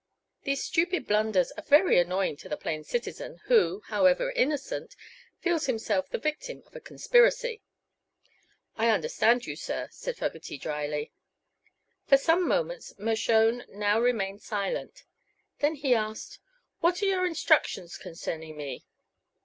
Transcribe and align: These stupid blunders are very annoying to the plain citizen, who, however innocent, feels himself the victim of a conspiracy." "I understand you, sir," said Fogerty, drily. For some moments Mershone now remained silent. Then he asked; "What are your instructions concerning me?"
These 0.45 0.63
stupid 0.63 1.05
blunders 1.05 1.51
are 1.51 1.63
very 1.63 1.99
annoying 1.99 2.35
to 2.37 2.49
the 2.49 2.57
plain 2.57 2.83
citizen, 2.83 3.39
who, 3.45 3.83
however 3.89 4.31
innocent, 4.31 4.95
feels 5.37 5.67
himself 5.67 6.09
the 6.09 6.17
victim 6.17 6.63
of 6.65 6.75
a 6.75 6.79
conspiracy." 6.79 7.61
"I 8.75 8.89
understand 8.89 9.45
you, 9.45 9.55
sir," 9.55 9.89
said 9.91 10.17
Fogerty, 10.17 10.57
drily. 10.57 11.11
For 12.07 12.17
some 12.17 12.47
moments 12.47 12.97
Mershone 12.97 13.63
now 13.69 13.99
remained 13.99 14.41
silent. 14.41 15.03
Then 15.59 15.75
he 15.75 15.93
asked; 15.93 16.39
"What 16.79 17.03
are 17.03 17.05
your 17.05 17.27
instructions 17.27 17.95
concerning 17.97 18.57
me?" 18.57 18.87